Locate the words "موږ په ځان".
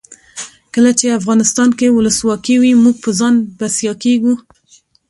2.83-3.33